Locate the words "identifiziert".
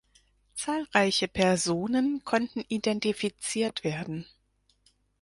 2.67-3.83